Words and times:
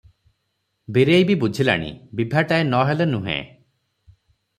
ବୀରେଇବି 0.95 1.35
ବୁଝିଲାଣି, 1.43 1.91
ବିଭାଟାଏ 2.21 2.63
ନ 2.71 2.81
ହେଲେ 2.91 3.07
ନୁହେଁ। 3.13 3.37